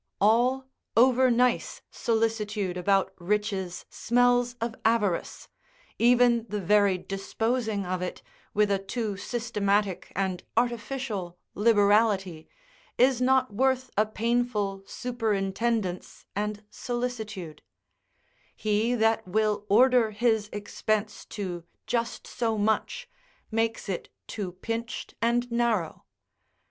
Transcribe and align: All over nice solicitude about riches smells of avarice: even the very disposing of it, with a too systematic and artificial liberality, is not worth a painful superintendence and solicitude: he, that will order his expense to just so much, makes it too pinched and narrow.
All 0.19 0.65
over 0.97 1.29
nice 1.29 1.83
solicitude 1.91 2.75
about 2.75 3.13
riches 3.19 3.85
smells 3.91 4.55
of 4.59 4.73
avarice: 4.83 5.47
even 5.99 6.47
the 6.49 6.59
very 6.59 6.97
disposing 6.97 7.85
of 7.85 8.01
it, 8.01 8.23
with 8.51 8.71
a 8.71 8.79
too 8.79 9.15
systematic 9.15 10.11
and 10.15 10.43
artificial 10.57 11.37
liberality, 11.53 12.47
is 12.97 13.21
not 13.21 13.53
worth 13.53 13.91
a 13.95 14.07
painful 14.07 14.81
superintendence 14.87 16.25
and 16.35 16.63
solicitude: 16.71 17.61
he, 18.55 18.95
that 18.95 19.27
will 19.27 19.67
order 19.69 20.09
his 20.09 20.49
expense 20.51 21.25
to 21.25 21.63
just 21.85 22.25
so 22.25 22.57
much, 22.57 23.07
makes 23.51 23.87
it 23.87 24.09
too 24.25 24.53
pinched 24.53 25.13
and 25.21 25.51
narrow. 25.51 26.05